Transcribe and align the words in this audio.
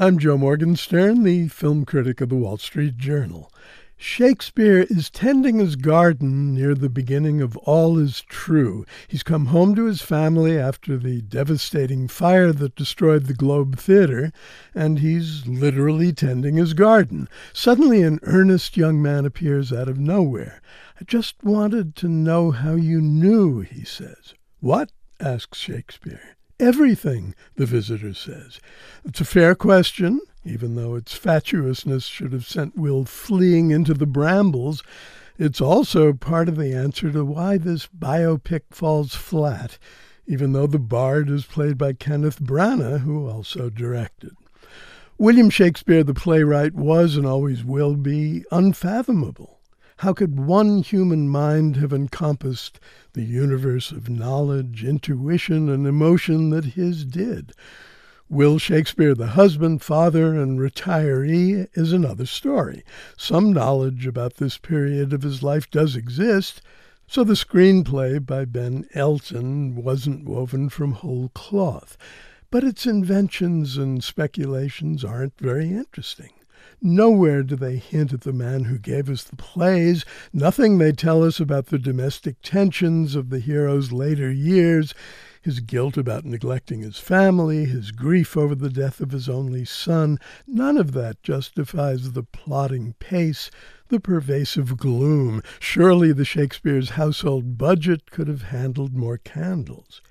I'm 0.00 0.20
Joe 0.20 0.38
Morgenstern, 0.38 1.24
the 1.24 1.48
film 1.48 1.84
critic 1.84 2.20
of 2.20 2.28
the 2.28 2.36
Wall 2.36 2.56
Street 2.56 2.98
Journal. 2.98 3.50
Shakespeare 3.96 4.86
is 4.88 5.10
tending 5.10 5.58
his 5.58 5.74
garden 5.74 6.54
near 6.54 6.76
the 6.76 6.88
beginning 6.88 7.42
of 7.42 7.56
All 7.56 7.98
Is 7.98 8.20
True. 8.20 8.86
He's 9.08 9.24
come 9.24 9.46
home 9.46 9.74
to 9.74 9.86
his 9.86 10.00
family 10.00 10.56
after 10.56 10.98
the 10.98 11.20
devastating 11.22 12.06
fire 12.06 12.52
that 12.52 12.76
destroyed 12.76 13.26
the 13.26 13.34
Globe 13.34 13.76
Theatre, 13.76 14.30
and 14.72 15.00
he's 15.00 15.48
literally 15.48 16.12
tending 16.12 16.54
his 16.54 16.74
garden. 16.74 17.28
Suddenly, 17.52 18.02
an 18.02 18.20
earnest 18.22 18.76
young 18.76 19.02
man 19.02 19.26
appears 19.26 19.72
out 19.72 19.88
of 19.88 19.98
nowhere. 19.98 20.62
I 21.00 21.02
just 21.06 21.42
wanted 21.42 21.96
to 21.96 22.08
know 22.08 22.52
how 22.52 22.76
you 22.76 23.00
knew, 23.00 23.62
he 23.62 23.82
says. 23.82 24.34
What? 24.60 24.92
asks 25.18 25.58
Shakespeare. 25.58 26.37
Everything, 26.60 27.36
the 27.54 27.66
visitor 27.66 28.12
says. 28.12 28.60
It's 29.04 29.20
a 29.20 29.24
fair 29.24 29.54
question, 29.54 30.20
even 30.44 30.74
though 30.74 30.96
its 30.96 31.14
fatuousness 31.14 32.06
should 32.06 32.32
have 32.32 32.46
sent 32.46 32.76
Will 32.76 33.04
fleeing 33.04 33.70
into 33.70 33.94
the 33.94 34.06
brambles. 34.06 34.82
It's 35.38 35.60
also 35.60 36.12
part 36.12 36.48
of 36.48 36.56
the 36.56 36.74
answer 36.74 37.12
to 37.12 37.24
why 37.24 37.58
this 37.58 37.86
biopic 37.86 38.62
falls 38.70 39.14
flat, 39.14 39.78
even 40.26 40.52
though 40.52 40.66
the 40.66 40.80
bard 40.80 41.30
is 41.30 41.46
played 41.46 41.78
by 41.78 41.92
Kenneth 41.92 42.40
Branagh, 42.40 43.00
who 43.00 43.28
also 43.28 43.70
directed. 43.70 44.32
William 45.16 45.50
Shakespeare, 45.50 46.02
the 46.02 46.14
playwright, 46.14 46.74
was 46.74 47.16
and 47.16 47.24
always 47.24 47.62
will 47.62 47.94
be 47.94 48.44
unfathomable. 48.50 49.57
How 50.02 50.12
could 50.12 50.38
one 50.38 50.84
human 50.84 51.28
mind 51.28 51.74
have 51.78 51.92
encompassed 51.92 52.78
the 53.14 53.24
universe 53.24 53.90
of 53.90 54.08
knowledge, 54.08 54.84
intuition, 54.84 55.68
and 55.68 55.88
emotion 55.88 56.50
that 56.50 56.76
his 56.76 57.04
did? 57.04 57.52
Will 58.28 58.60
Shakespeare, 58.60 59.12
the 59.16 59.28
husband, 59.28 59.82
father, 59.82 60.40
and 60.40 60.60
retiree, 60.60 61.66
is 61.74 61.92
another 61.92 62.26
story. 62.26 62.84
Some 63.16 63.52
knowledge 63.52 64.06
about 64.06 64.34
this 64.34 64.56
period 64.56 65.12
of 65.12 65.22
his 65.22 65.42
life 65.42 65.68
does 65.68 65.96
exist, 65.96 66.62
so 67.08 67.24
the 67.24 67.34
screenplay 67.34 68.24
by 68.24 68.44
Ben 68.44 68.84
Elton 68.94 69.74
wasn't 69.74 70.28
woven 70.28 70.68
from 70.68 70.92
whole 70.92 71.30
cloth. 71.30 71.98
But 72.52 72.62
its 72.62 72.86
inventions 72.86 73.76
and 73.76 74.04
speculations 74.04 75.04
aren't 75.04 75.40
very 75.40 75.70
interesting. 75.72 76.30
Nowhere 76.80 77.42
do 77.42 77.56
they 77.56 77.76
hint 77.76 78.12
at 78.12 78.20
the 78.20 78.32
man 78.32 78.64
who 78.64 78.78
gave 78.78 79.08
us 79.08 79.24
the 79.24 79.36
plays. 79.36 80.04
Nothing 80.32 80.78
they 80.78 80.92
tell 80.92 81.24
us 81.24 81.40
about 81.40 81.66
the 81.66 81.78
domestic 81.78 82.36
tensions 82.42 83.14
of 83.14 83.30
the 83.30 83.40
hero's 83.40 83.92
later 83.92 84.30
years, 84.30 84.94
his 85.42 85.60
guilt 85.60 85.96
about 85.96 86.24
neglecting 86.24 86.82
his 86.82 86.98
family, 86.98 87.64
his 87.64 87.90
grief 87.90 88.36
over 88.36 88.54
the 88.54 88.70
death 88.70 89.00
of 89.00 89.12
his 89.12 89.28
only 89.28 89.64
son. 89.64 90.18
None 90.46 90.76
of 90.76 90.92
that 90.92 91.22
justifies 91.22 92.12
the 92.12 92.22
plodding 92.22 92.94
pace, 92.98 93.50
the 93.88 94.00
pervasive 94.00 94.76
gloom. 94.76 95.42
Surely 95.60 96.12
the 96.12 96.24
Shakespeare's 96.24 96.90
household 96.90 97.56
budget 97.56 98.10
could 98.10 98.28
have 98.28 98.42
handled 98.42 98.94
more 98.94 99.18
candles. 99.18 100.02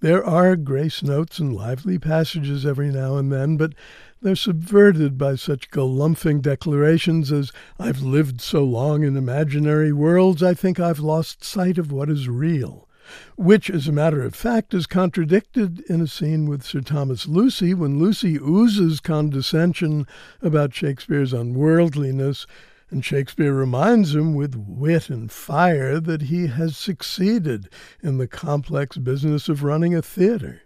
There 0.00 0.24
are 0.24 0.56
grace 0.56 1.02
notes 1.02 1.38
and 1.38 1.54
lively 1.54 1.98
passages 1.98 2.64
every 2.64 2.88
now 2.88 3.18
and 3.18 3.30
then, 3.30 3.58
but 3.58 3.74
they're 4.22 4.34
subverted 4.34 5.18
by 5.18 5.34
such 5.34 5.70
galumphing 5.70 6.40
declarations 6.40 7.30
as, 7.30 7.52
I've 7.78 8.00
lived 8.00 8.40
so 8.40 8.64
long 8.64 9.02
in 9.02 9.14
imaginary 9.14 9.92
worlds, 9.92 10.42
I 10.42 10.54
think 10.54 10.80
I've 10.80 11.00
lost 11.00 11.44
sight 11.44 11.76
of 11.76 11.92
what 11.92 12.08
is 12.08 12.30
real. 12.30 12.88
Which, 13.36 13.68
as 13.68 13.88
a 13.88 13.92
matter 13.92 14.22
of 14.22 14.34
fact, 14.34 14.72
is 14.72 14.86
contradicted 14.86 15.80
in 15.80 16.00
a 16.00 16.06
scene 16.06 16.48
with 16.48 16.62
Sir 16.62 16.80
Thomas 16.80 17.26
Lucy 17.26 17.74
when 17.74 17.98
Lucy 17.98 18.38
oozes 18.38 19.00
condescension 19.00 20.06
about 20.40 20.72
Shakespeare's 20.72 21.34
unworldliness 21.34 22.46
and 22.90 23.04
Shakespeare 23.04 23.52
reminds 23.52 24.14
him 24.14 24.34
with 24.34 24.56
wit 24.56 25.08
and 25.10 25.30
fire 25.30 26.00
that 26.00 26.22
he 26.22 26.48
has 26.48 26.76
succeeded 26.76 27.68
in 28.02 28.18
the 28.18 28.26
complex 28.26 28.96
business 28.96 29.48
of 29.48 29.62
running 29.62 29.94
a 29.94 30.02
theater. 30.02 30.62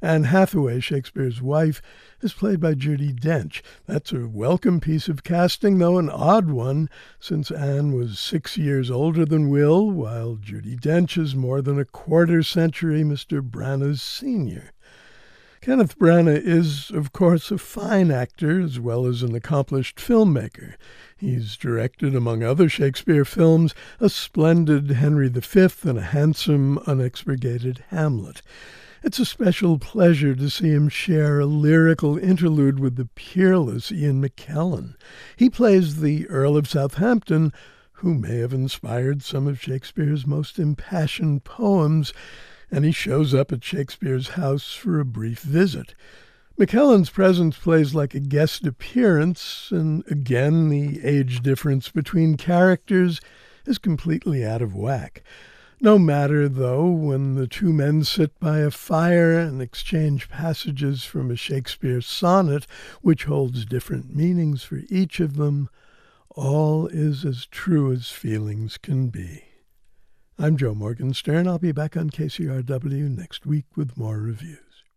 Anne 0.00 0.24
Hathaway, 0.24 0.80
Shakespeare's 0.80 1.40
wife, 1.40 1.80
is 2.20 2.32
played 2.32 2.58
by 2.58 2.74
Judi 2.74 3.12
Dench. 3.14 3.62
That's 3.86 4.12
a 4.12 4.26
welcome 4.26 4.80
piece 4.80 5.08
of 5.08 5.22
casting, 5.22 5.78
though 5.78 5.98
an 5.98 6.10
odd 6.10 6.50
one, 6.50 6.88
since 7.20 7.50
Anne 7.50 7.92
was 7.92 8.18
six 8.18 8.56
years 8.56 8.90
older 8.90 9.24
than 9.24 9.48
Will, 9.48 9.90
while 9.90 10.36
Judi 10.36 10.76
Dench 10.76 11.16
is 11.16 11.36
more 11.36 11.62
than 11.62 11.78
a 11.78 11.84
quarter 11.84 12.42
century 12.42 13.02
Mr. 13.02 13.40
Branagh's 13.40 14.02
senior. 14.02 14.72
Kenneth 15.62 15.96
Branagh 15.96 16.42
is, 16.44 16.90
of 16.90 17.12
course, 17.12 17.52
a 17.52 17.56
fine 17.56 18.10
actor 18.10 18.60
as 18.60 18.80
well 18.80 19.06
as 19.06 19.22
an 19.22 19.32
accomplished 19.32 19.96
filmmaker. 19.98 20.74
He's 21.16 21.56
directed, 21.56 22.16
among 22.16 22.42
other 22.42 22.68
Shakespeare 22.68 23.24
films, 23.24 23.72
a 24.00 24.08
splendid 24.08 24.90
Henry 24.90 25.28
V 25.28 25.68
and 25.84 25.98
a 25.98 26.02
handsome, 26.02 26.78
unexpurgated 26.78 27.78
Hamlet. 27.90 28.42
It's 29.04 29.20
a 29.20 29.24
special 29.24 29.78
pleasure 29.78 30.34
to 30.34 30.50
see 30.50 30.70
him 30.70 30.88
share 30.88 31.38
a 31.38 31.46
lyrical 31.46 32.18
interlude 32.18 32.80
with 32.80 32.96
the 32.96 33.08
peerless 33.14 33.92
Ian 33.92 34.20
McKellen. 34.20 34.96
He 35.36 35.48
plays 35.48 36.00
the 36.00 36.28
Earl 36.28 36.56
of 36.56 36.68
Southampton, 36.68 37.52
who 37.92 38.14
may 38.14 38.38
have 38.38 38.52
inspired 38.52 39.22
some 39.22 39.46
of 39.46 39.62
Shakespeare's 39.62 40.26
most 40.26 40.58
impassioned 40.58 41.44
poems, 41.44 42.12
and 42.72 42.86
he 42.86 42.90
shows 42.90 43.34
up 43.34 43.52
at 43.52 43.62
Shakespeare's 43.62 44.30
house 44.30 44.72
for 44.72 44.98
a 44.98 45.04
brief 45.04 45.40
visit. 45.40 45.94
McKellen's 46.58 47.10
presence 47.10 47.58
plays 47.58 47.94
like 47.94 48.14
a 48.14 48.20
guest 48.20 48.66
appearance, 48.66 49.68
and 49.70 50.02
again, 50.10 50.70
the 50.70 51.04
age 51.04 51.42
difference 51.42 51.90
between 51.90 52.36
characters 52.36 53.20
is 53.66 53.78
completely 53.78 54.44
out 54.44 54.62
of 54.62 54.74
whack. 54.74 55.22
No 55.80 55.98
matter, 55.98 56.48
though, 56.48 56.88
when 56.90 57.34
the 57.34 57.46
two 57.46 57.72
men 57.72 58.04
sit 58.04 58.38
by 58.40 58.60
a 58.60 58.70
fire 58.70 59.38
and 59.38 59.60
exchange 59.60 60.28
passages 60.28 61.04
from 61.04 61.30
a 61.30 61.36
Shakespeare 61.36 62.00
sonnet, 62.00 62.66
which 63.02 63.24
holds 63.24 63.66
different 63.66 64.14
meanings 64.14 64.62
for 64.62 64.80
each 64.88 65.20
of 65.20 65.36
them, 65.36 65.68
all 66.30 66.86
is 66.86 67.24
as 67.24 67.46
true 67.46 67.92
as 67.92 68.10
feelings 68.10 68.78
can 68.78 69.08
be. 69.08 69.51
I'm 70.42 70.56
Joe 70.56 70.74
Morgenstern. 70.74 71.46
I'll 71.46 71.60
be 71.60 71.70
back 71.70 71.96
on 71.96 72.10
KCRW 72.10 73.16
next 73.16 73.46
week 73.46 73.66
with 73.76 73.96
more 73.96 74.18
reviews. 74.18 74.71